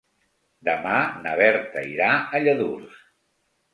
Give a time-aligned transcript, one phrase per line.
[0.69, 0.95] Demà
[1.27, 2.09] na Berta irà
[2.39, 3.01] a Lladurs.